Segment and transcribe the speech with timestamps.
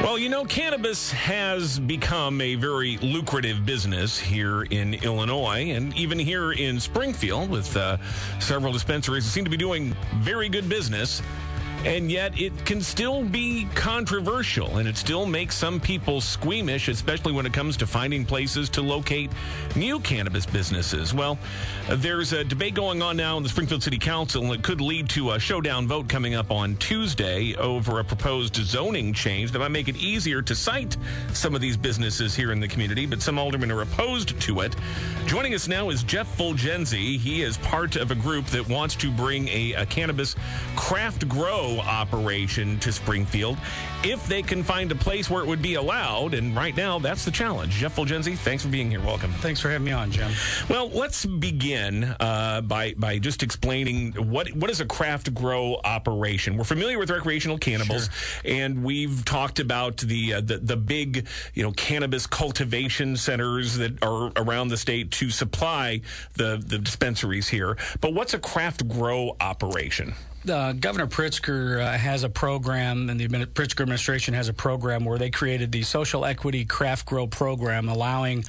[0.00, 6.18] Well, you know, cannabis has become a very lucrative business here in Illinois and even
[6.18, 7.98] here in Springfield with uh,
[8.40, 11.22] several dispensaries that seem to be doing very good business
[11.84, 17.32] and yet it can still be controversial and it still makes some people squeamish, especially
[17.32, 19.30] when it comes to finding places to locate
[19.74, 21.12] new cannabis businesses.
[21.12, 21.38] Well,
[21.88, 25.08] there's a debate going on now in the Springfield City Council, and it could lead
[25.10, 29.72] to a showdown vote coming up on Tuesday over a proposed zoning change that might
[29.72, 30.96] make it easier to site
[31.32, 34.76] some of these businesses here in the community, but some aldermen are opposed to it.
[35.26, 37.18] Joining us now is Jeff Fulgenzi.
[37.18, 40.36] He is part of a group that wants to bring a, a cannabis
[40.76, 43.58] craft grow operation to Springfield
[44.04, 46.34] if they can find a place where it would be allowed.
[46.34, 47.72] And right now, that's the challenge.
[47.72, 49.00] Jeff Fulgenzi, thanks for being here.
[49.00, 49.32] Welcome.
[49.34, 50.30] Thanks for having me on, Jim.
[50.68, 56.56] Well, let's begin uh, by by just explaining what what is a craft grow operation.
[56.56, 58.52] We're familiar with recreational cannabis, sure.
[58.52, 64.02] and we've talked about the, uh, the the big you know cannabis cultivation centers that
[64.02, 66.00] are around the state to supply
[66.34, 67.76] the the dispensaries here.
[68.00, 70.14] But what's a craft grow operation?
[70.48, 75.18] Uh, Governor Pritzker uh, has a program, and the Pritzker administration has a program where
[75.18, 78.44] they created the Social Equity Craft Grow program, allowing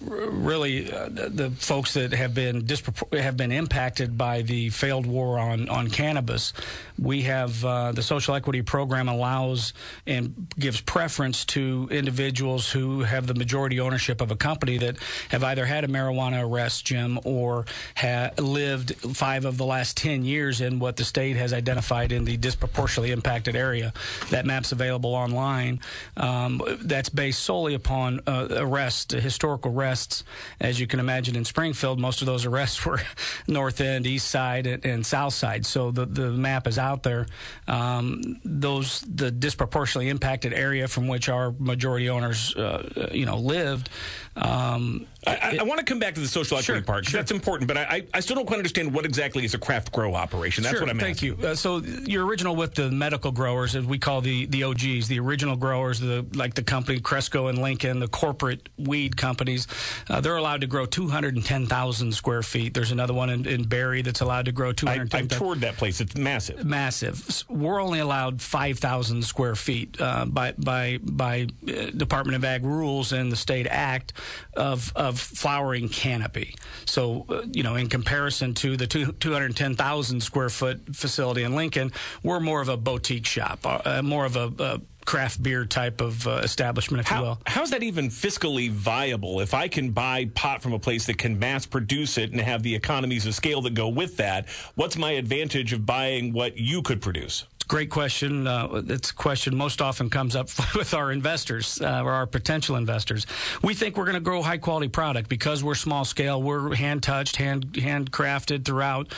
[0.00, 2.66] really uh, the, the, folks that have been
[3.12, 6.52] have been impacted by the failed war on on cannabis.
[6.98, 9.72] We have uh, the social equity program allows
[10.06, 14.96] and gives preference to individuals who have the majority ownership of a company that
[15.30, 20.24] have either had a marijuana arrest, Jim, or have lived five of the last ten
[20.24, 23.92] years in what the state has identified in the disproportionately impacted area.
[24.30, 25.80] That map's available online.
[26.16, 30.24] Um, that's based solely upon uh, arrest, historical arrest arrests.
[30.60, 33.00] As you can imagine, in Springfield, most of those arrests were
[33.46, 35.66] north end, east side, and, and south side.
[35.66, 37.26] So the the map is out there.
[37.68, 43.90] Um, those the disproportionately impacted area from which our majority owners, uh, you know, lived.
[44.36, 47.18] Um, I, I, want to come back to the social equity sure, part sure.
[47.18, 50.14] that's important, but I, I, still don't quite understand what exactly is a craft grow
[50.14, 50.62] operation.
[50.62, 51.40] That's sure, what I'm thank asking.
[51.40, 51.48] you.
[51.48, 55.18] Uh, so your original with the medical growers, as we call the the OGs, the
[55.18, 59.66] original growers, the like the company Cresco and Lincoln, the corporate weed companies,
[60.08, 62.72] uh, they're allowed to grow 210,000 square feet.
[62.72, 65.20] There's another one in, in Barry that's allowed to grow 210.
[65.20, 66.00] I've toured that place.
[66.00, 66.64] It's massive.
[66.64, 67.44] Massive.
[67.48, 73.12] We're only allowed 5,000 square feet uh, by by by uh, Department of Ag rules
[73.12, 74.12] and the state act
[74.54, 76.54] of of flowering canopy.
[76.84, 81.92] So, uh, you know, in comparison to the two, 210,000 square foot facility in Lincoln,
[82.22, 86.00] we're more of a boutique shop, uh, uh more of a, a craft beer type
[86.00, 87.40] of uh, establishment, if How, you will.
[87.46, 89.40] How's that even fiscally viable?
[89.40, 92.62] If I can buy pot from a place that can mass produce it and have
[92.62, 96.82] the economies of scale that go with that, what's my advantage of buying what you
[96.82, 97.46] could produce?
[97.68, 98.46] Great question.
[98.46, 102.76] Uh, it's a question most often comes up with our investors uh, or our potential
[102.76, 103.26] investors.
[103.62, 106.40] We think we're going to grow high quality product because we're small scale.
[106.40, 109.12] We're hand touched, hand handcrafted throughout.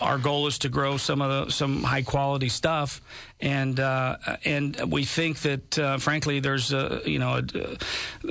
[0.00, 3.02] Our goal is to grow some of the some high quality stuff,
[3.38, 4.16] and uh,
[4.46, 7.42] and we think that uh, frankly, there's you know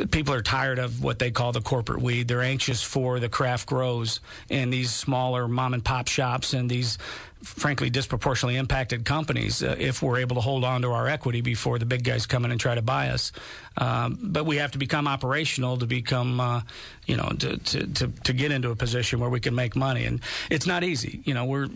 [0.10, 2.28] people are tired of what they call the corporate weed.
[2.28, 4.20] They're anxious for the craft grows
[4.50, 6.98] and these smaller mom and pop shops and these
[7.44, 11.80] frankly disproportionately impacted companies uh, if we're able to hold on to our equity before
[11.80, 13.32] the big guys come in and try to buy us.
[13.78, 16.62] Um, but we have to become operational to become, uh,
[17.06, 20.06] you know, to, to, to, to get into a position where we can make money.
[20.06, 21.22] And it's not easy.
[21.24, 21.70] You know, we're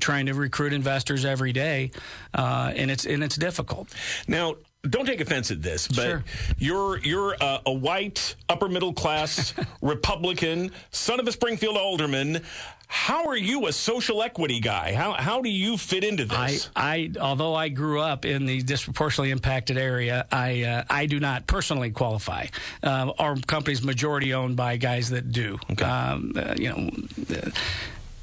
[0.00, 1.90] trying to recruit investors every day,
[2.34, 3.94] uh, and it's and it's difficult.
[4.26, 4.56] Now,
[4.88, 6.24] don't take offense at this, but sure.
[6.58, 12.42] you're you're a, a, white upper middle class Republican, son of a Springfield alderman.
[12.88, 14.94] How are you a social equity guy?
[14.94, 16.70] How how do you fit into this?
[16.76, 21.18] I, I although I grew up in the disproportionately impacted area, I uh, I do
[21.18, 22.46] not personally qualify.
[22.82, 25.58] Uh, our company's majority owned by guys that do.
[25.72, 25.84] Okay.
[25.84, 26.90] Um, uh, you know
[27.36, 27.50] uh,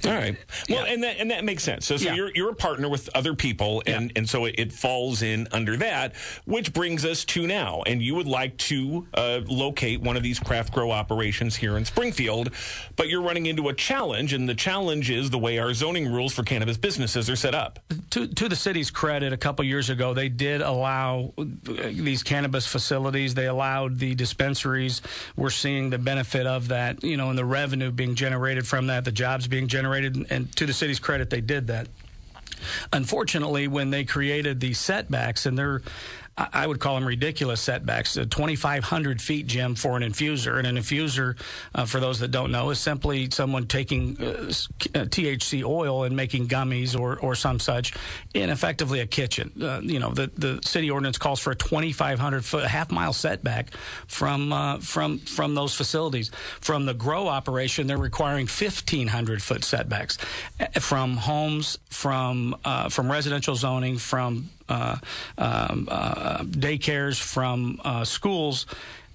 [0.06, 0.36] all right.
[0.70, 0.94] Well, yeah.
[0.94, 1.86] and that and that makes sense.
[1.86, 2.16] So, so yeah.
[2.16, 4.18] you're you're a partner with other people, and yeah.
[4.18, 6.16] and so it, it, falls in under that,
[6.46, 7.84] which brings us to now.
[7.86, 11.86] And you would like to uh, locate one of these craft grow operations here in
[11.86, 12.50] Springfield,
[12.96, 16.34] but you're running into a challenge, and the challenge is the way our zoning rules
[16.34, 17.80] for cannabis businesses are set up.
[18.12, 22.68] To to the city's credit, a couple years ago they did allow uh, these cannabis
[22.68, 23.36] facilities.
[23.36, 25.02] They allowed the dispensaries.
[25.36, 29.06] We're seeing the benefit of that, you know, and the revenue being generated from that,
[29.06, 31.88] the jobs being generated and, and to the city's credit, they did that.
[32.92, 35.82] Unfortunately, when they created these setbacks, and they're
[36.36, 38.16] I would call them ridiculous setbacks.
[38.16, 40.58] 2,500 feet, Jim, for an infuser.
[40.58, 41.38] And an infuser,
[41.76, 46.16] uh, for those that don't know, is simply someone taking uh, uh THC oil and
[46.16, 47.94] making gummies or, or some such
[48.34, 49.52] in effectively a kitchen.
[49.62, 53.76] Uh, you know, the, the city ordinance calls for a 2,500 foot, half mile setback
[54.08, 56.32] from, uh, from, from those facilities.
[56.62, 60.18] From the grow operation, they're requiring 1,500 foot setbacks
[60.80, 64.98] from homes, from, uh, from residential zoning, from uh,
[65.38, 68.66] um, uh, daycares, from uh, schools.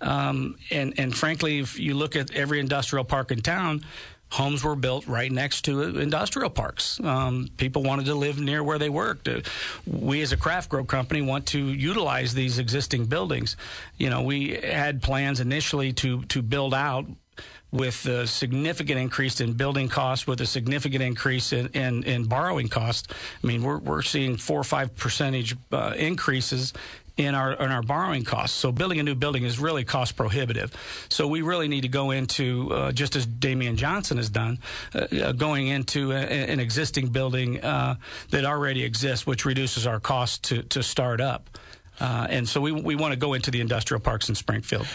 [0.01, 3.85] Um, and, and frankly, if you look at every industrial park in town,
[4.31, 7.01] homes were built right next to industrial parks.
[7.01, 9.29] Um, people wanted to live near where they worked.
[9.29, 9.41] Uh,
[9.87, 13.57] we, as a craft grow company, want to utilize these existing buildings.
[13.97, 17.07] You know, we had plans initially to to build out
[17.71, 22.69] with a significant increase in building costs, with a significant increase in, in, in borrowing
[22.69, 23.09] costs.
[23.43, 26.73] I mean, we're, we're seeing four or five percentage uh, increases
[27.19, 28.57] in our in our borrowing costs.
[28.57, 30.73] So building a new building is really cost prohibitive.
[31.11, 34.59] So we really need to go into uh, just as Damian Johnson has done,
[34.95, 37.97] uh, uh going into a, an existing building uh,
[38.31, 41.51] that already exists, which reduces our cost to to start up.
[42.01, 44.87] Uh, and so we, we want to go into the industrial parks in Springfield.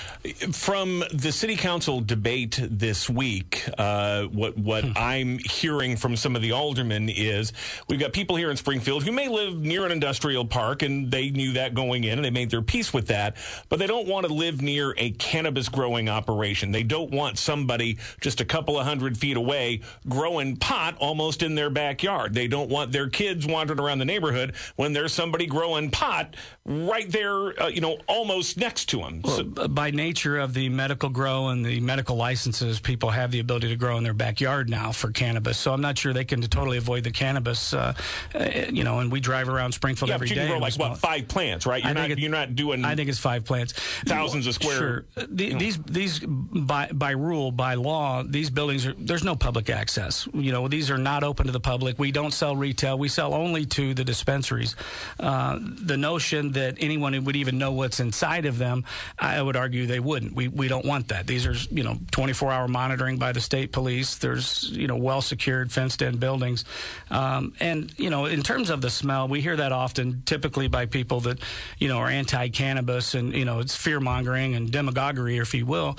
[0.52, 4.92] From the city council debate this week, uh, what what hmm.
[4.96, 7.54] I'm hearing from some of the aldermen is
[7.88, 11.30] we've got people here in Springfield who may live near an industrial park, and they
[11.30, 13.36] knew that going in, and they made their peace with that,
[13.70, 16.72] but they don't want to live near a cannabis growing operation.
[16.72, 21.56] They don't want somebody just a couple of hundred feet away growing pot almost in
[21.56, 22.34] their backyard.
[22.34, 26.36] They don't want their kids wandering around the neighborhood when there's somebody growing pot
[26.66, 29.22] right there, uh, you know, almost next to them.
[29.24, 33.40] Well, so, by nature of the medical grow and the medical licenses, people have the
[33.40, 35.58] ability to grow in their backyard now for cannabis.
[35.58, 37.74] So I'm not sure they can totally avoid the cannabis.
[37.74, 37.94] Uh,
[38.36, 40.48] uh you know, and we drive around Springfield yeah, every day.
[40.48, 41.84] Grow like what five plants, right?
[41.84, 42.86] You're I not, you're not doing.
[42.86, 43.74] I think it's five plants,
[44.06, 44.78] thousands of square.
[44.78, 45.06] Sure.
[45.16, 45.60] The, you know.
[45.60, 50.28] These these by by rule by law, these buildings are there's no public access.
[50.34, 51.98] You know, these are not open to the public.
[52.00, 52.98] We don't sell retail.
[52.98, 54.76] We sell only to the dispensaries.
[55.20, 58.84] Uh, the notion that anyone who would even know what's inside of them,
[59.18, 60.34] I would argue they wouldn't.
[60.36, 61.28] We we don't want that.
[61.28, 64.16] These are you know 24 hour monitoring by the state police.
[64.16, 66.66] There's you know well secured fenced in buildings,
[67.10, 70.86] um, and you know in terms of the smell, we hear that often, typically by
[70.86, 71.40] people that
[71.80, 75.66] you know are anti cannabis and you know it's fear mongering and demagoguery, if you
[75.66, 75.98] will.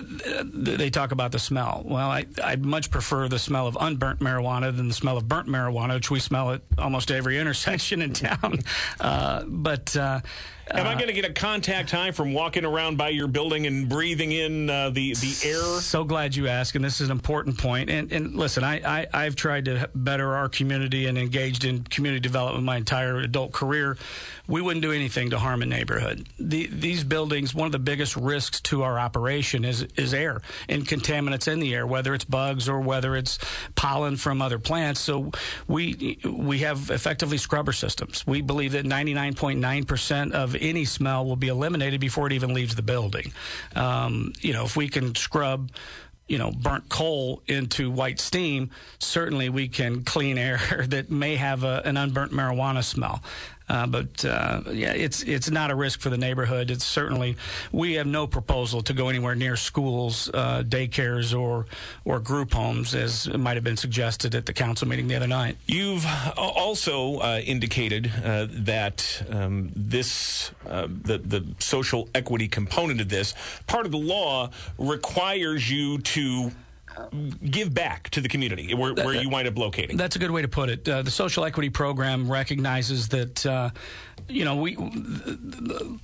[0.00, 1.82] They talk about the smell.
[1.84, 5.48] Well, I I much prefer the smell of unburnt marijuana than the smell of burnt
[5.48, 8.60] marijuana, which we smell at almost every intersection in town.
[9.00, 12.96] Uh, but uh, uh, Am I going to get a contact high from walking around
[12.96, 15.80] by your building and breathing in uh, the the air?
[15.80, 17.90] So glad you asked, and this is an important point.
[17.90, 22.20] And, and listen, I, I have tried to better our community and engaged in community
[22.20, 23.96] development my entire adult career.
[24.46, 26.26] We wouldn't do anything to harm a neighborhood.
[26.38, 30.86] The, these buildings, one of the biggest risks to our operation is is air and
[30.86, 33.38] contaminants in the air, whether it's bugs or whether it's
[33.74, 35.00] pollen from other plants.
[35.00, 35.32] So
[35.66, 38.24] we we have effectively scrubber systems.
[38.26, 42.74] We believe that 99.9 percent of any smell will be eliminated before it even leaves
[42.74, 43.32] the building.
[43.74, 45.70] Um, you know, if we can scrub
[46.28, 51.62] you know, burnt coal into white steam, certainly we can clean air that may have
[51.62, 53.22] a, an unburnt marijuana smell.
[53.68, 56.70] Uh, but uh, yeah, it's it's not a risk for the neighborhood.
[56.70, 57.36] It's certainly
[57.72, 61.66] we have no proposal to go anywhere near schools, uh, daycares, or
[62.04, 65.56] or group homes, as might have been suggested at the council meeting the other night.
[65.66, 66.06] You've
[66.36, 73.34] also uh, indicated uh, that um, this uh, the the social equity component of this
[73.66, 76.52] part of the law requires you to
[77.50, 79.96] give back to the community where, where you wind up locating.
[79.96, 80.88] That's a good way to put it.
[80.88, 83.70] Uh, the social equity program recognizes that uh,
[84.28, 84.76] you know, we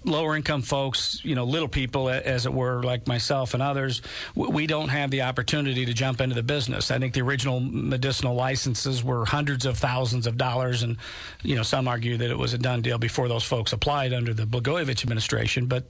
[0.05, 4.03] lower income folks, you know, little people, as it were, like myself and others,
[4.35, 6.91] we don't have the opportunity to jump into the business.
[6.91, 10.97] I think the original medicinal licenses were hundreds of thousands of dollars, and
[11.43, 14.35] you know, some argue that it was a done deal before those folks applied under
[14.35, 15.67] the Blagojevich administration.
[15.67, 15.85] But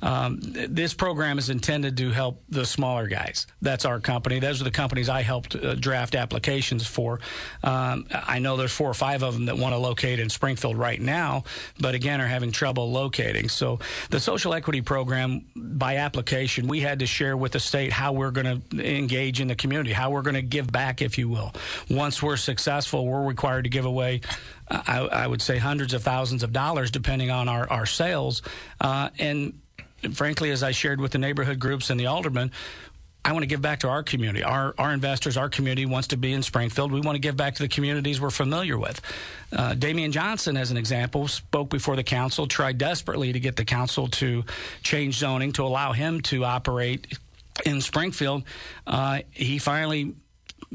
[0.00, 3.46] um, this program is intended to help the smaller guys.
[3.60, 4.38] That's our company.
[4.42, 7.20] Those are the companies I helped uh, draft applications for.
[7.64, 10.76] Um, I know there's four or five of them that want to locate in Springfield
[10.76, 11.44] right now
[11.80, 13.48] but again are having trouble locating.
[13.48, 13.78] So
[14.10, 18.30] the social equity program, by application, we had to share with the state how we're
[18.30, 21.52] going to engage in the community, how we're going to give back, if you will.
[21.90, 24.20] Once we're successful, we're required to give away
[24.70, 28.40] I, I, would say hundreds of thousands of dollars, depending on our, our sales.
[28.80, 29.60] Uh, and
[30.14, 32.52] frankly, as I shared with the neighborhood groups and the aldermen,
[33.24, 34.42] I want to give back to our community.
[34.42, 36.90] Our, our investors, our community wants to be in Springfield.
[36.90, 39.00] We want to give back to the communities we're familiar with.
[39.52, 43.64] Uh, Damian Johnson, as an example, spoke before the council, tried desperately to get the
[43.64, 44.44] council to
[44.82, 47.18] change zoning to allow him to operate
[47.64, 48.42] in Springfield.
[48.86, 50.14] Uh, he finally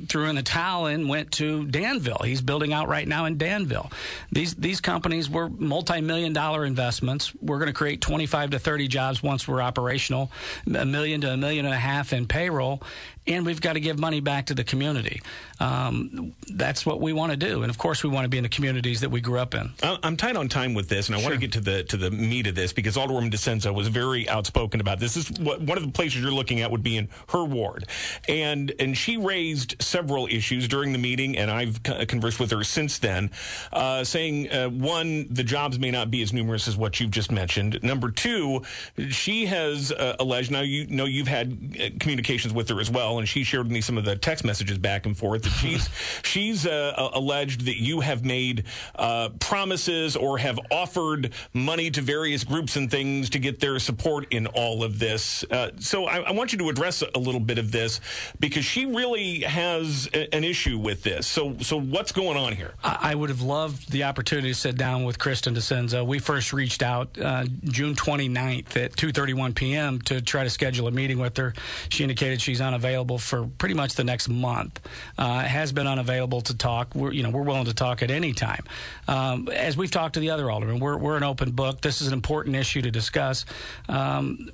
[0.07, 2.21] threw in the towel and went to Danville.
[2.23, 3.91] He's building out right now in Danville.
[4.31, 7.33] These these companies were multi-million dollar investments.
[7.41, 10.31] We're going to create 25 to 30 jobs once we're operational,
[10.73, 12.81] a million to a million and a half in payroll,
[13.27, 15.21] and we've got to give money back to the community.
[15.59, 18.43] Um, that's what we want to do, and of course, we want to be in
[18.43, 19.71] the communities that we grew up in.
[19.81, 21.29] I'm tight on time with this, and I sure.
[21.29, 24.29] want to get to the to the meat of this because Alderwoman DiCenzo was very
[24.29, 25.15] outspoken about this.
[25.15, 27.85] This is what, one of the places you're looking at would be in her ward,
[28.27, 32.99] and and she raised several issues during the meeting, and I've conversed with her since
[32.99, 33.31] then,
[33.73, 37.31] uh, saying uh, one, the jobs may not be as numerous as what you've just
[37.31, 37.79] mentioned.
[37.81, 38.61] Number two,
[39.09, 40.51] she has uh, alleged.
[40.51, 43.71] Now you know you've had uh, communications with her as well and she shared with
[43.71, 45.89] me some of the text messages back and forth that she's
[46.23, 48.63] she's uh, alleged that you have made
[48.95, 54.31] uh, promises or have offered money to various groups and things to get their support
[54.31, 55.43] in all of this.
[55.49, 57.99] Uh, so I, I, want you to address a little bit of this
[58.39, 61.27] because she really has a, an issue with this.
[61.27, 62.73] So so what's going on here?
[62.83, 66.05] I, I, would have loved the opportunity to sit down with Kristen DiCenzo.
[66.05, 70.01] We first reached out uh, June 29th at 2:31 p.m.
[70.01, 71.53] to try to schedule a meeting with her.
[71.89, 74.81] She indicated she's unavailable for pretty much the next month.
[75.17, 76.93] Uh, has been unavailable to talk.
[76.93, 78.65] We're, you know, we're willing to talk at any time.
[79.07, 81.79] Um, as we've talked to the other aldermen, we're, we're an open book.
[81.79, 83.45] This is an important issue to discuss.
[83.87, 84.51] Um,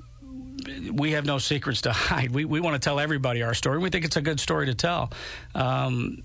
[0.91, 2.31] we have no secrets to hide.
[2.31, 3.79] We, we want to tell everybody our story.
[3.79, 5.11] We think it's a good story to tell.
[5.55, 6.23] Um,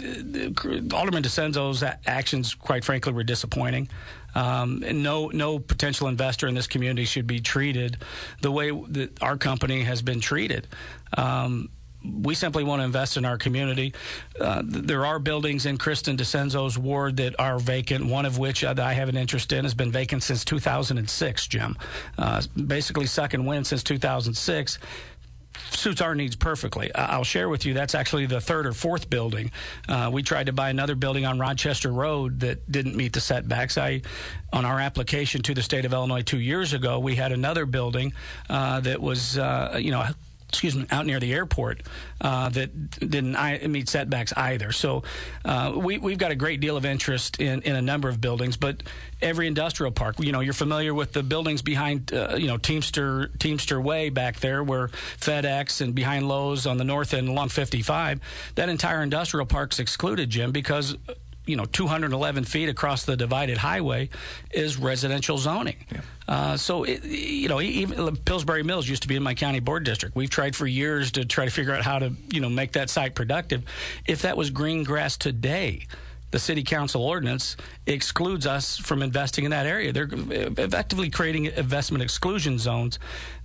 [0.00, 3.88] Alderman DiCenzo's actions, quite frankly, were disappointing.
[4.34, 7.98] Um, no, no potential investor in this community should be treated
[8.40, 10.66] the way that our company has been treated.
[11.16, 11.70] Um,
[12.04, 13.94] we simply want to invest in our community.
[14.38, 18.92] Uh, there are buildings in Kristen DiCenzo's ward that are vacant, one of which I
[18.92, 21.76] have an interest in, has been vacant since 2006, Jim.
[22.18, 24.78] Uh, basically, second wind since 2006
[25.70, 26.94] suits our needs perfectly.
[26.94, 29.50] I'll share with you that's actually the third or fourth building.
[29.88, 33.78] Uh, we tried to buy another building on Rochester Road that didn't meet the setbacks.
[33.78, 34.02] I,
[34.52, 38.12] on our application to the state of Illinois two years ago, we had another building
[38.48, 40.06] uh, that was, uh, you know,
[40.54, 41.82] excuse me, out near the airport
[42.20, 44.72] uh, that didn't meet setbacks either.
[44.72, 45.02] So
[45.44, 48.56] uh, we, we've got a great deal of interest in, in a number of buildings,
[48.56, 48.82] but
[49.20, 53.30] every industrial park, you know, you're familiar with the buildings behind, uh, you know, Teamster
[53.38, 58.20] Teamster Way back there, where FedEx and behind Lowe's on the north end along 55.
[58.54, 60.96] That entire industrial park's excluded, Jim, because
[61.46, 64.08] you know 211 feet across the divided highway
[64.50, 65.76] is residential zoning.
[65.92, 66.00] Yeah.
[66.26, 69.84] Uh, so it, you know even Pillsbury Mills used to be in my county board
[69.84, 70.16] district.
[70.16, 72.90] We've tried for years to try to figure out how to you know make that
[72.90, 73.64] site productive.
[74.06, 75.86] If that was green grass today,
[76.34, 79.92] the city council ordinance excludes us from investing in that area.
[79.92, 82.98] They're effectively creating investment exclusion zones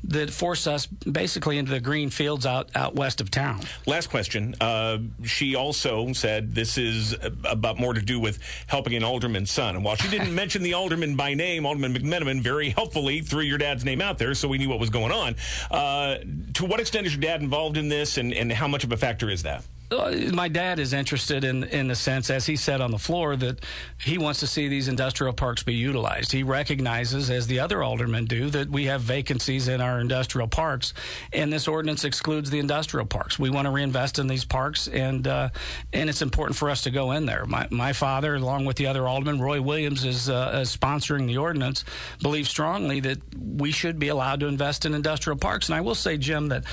[0.06, 3.62] that force us basically into the green fields out, out west of town.
[3.86, 4.56] Last question.
[4.60, 9.76] Uh, she also said this is about more to do with helping an alderman's son.
[9.76, 13.60] And while she didn't mention the alderman by name, Alderman McMenamin very helpfully threw your
[13.60, 15.36] dad's name out there so we knew what was going on.
[15.70, 16.18] Uh,
[16.56, 18.98] to what extent is your dad involved in this, and, and how much of a
[18.98, 19.64] factor is that?
[19.92, 23.36] Uh, my dad is interested in in the sense, as he said on the floor,
[23.36, 23.66] that
[24.00, 26.32] he wants to see these industrial parks be utilized.
[26.32, 30.94] He recognizes, as the other aldermen do, that we have vacancies in our industrial parks,
[31.34, 33.40] and this ordinance excludes the industrial parks.
[33.40, 35.50] We want to reinvest in these parks, and uh,
[35.92, 37.46] and it's important for us to go in there.
[37.46, 41.38] My my father, along with the other aldermen, Roy Williams, is, uh, is sponsoring the
[41.38, 41.84] ordinance.
[42.22, 45.96] Believes strongly that we should be allowed to invest in industrial parks, and I will
[45.96, 46.66] say, Jim, that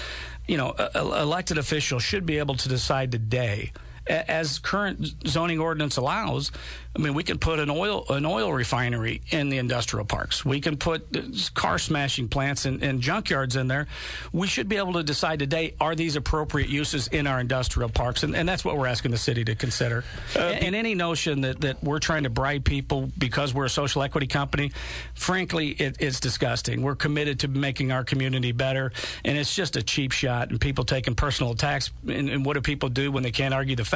[0.47, 3.73] you know, elected officials should be able to decide today
[4.09, 6.53] as current zoning ordinance allows,
[6.97, 10.45] I mean, we can put an oil an oil refinery in the industrial parks.
[10.45, 11.07] We can put
[11.53, 13.87] car smashing plants and, and, junkyards in there.
[14.33, 18.23] We should be able to decide today: are these appropriate uses in our industrial parks?
[18.23, 20.05] And, and that's what we're asking the city to consider.
[20.35, 23.71] Uh, and, and, any notion that, that we're trying to bribe people because we're a
[23.71, 24.73] social equity company,
[25.15, 26.81] frankly, it, it's disgusting.
[26.81, 28.93] We're committed to making our community better,
[29.25, 30.51] and it's just a cheap shot.
[30.51, 31.91] And people taking personal attacks.
[32.09, 33.96] And, and what do people do when they can't argue the facts?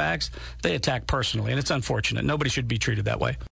[0.61, 2.25] They attack personally, and it's unfortunate.
[2.25, 3.37] Nobody should be treated that way.